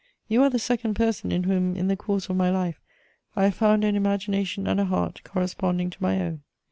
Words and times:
You 0.27 0.41
are 0.41 0.49
the 0.49 0.57
second 0.57 0.95
person 0.95 1.31
in 1.31 1.43
whom, 1.43 1.75
in 1.75 1.87
the 1.87 1.95
course 1.95 2.27
of 2.27 2.35
my 2.35 2.49
life, 2.49 2.81
I 3.35 3.43
have 3.43 3.53
found 3.53 3.83
an 3.83 3.95
imagination 3.95 4.65
and 4.65 4.79
a 4.79 4.85
heart 4.85 5.21
corresponding 5.23 5.91
to 5.91 6.01
my 6.01 6.19
own. 6.19 6.41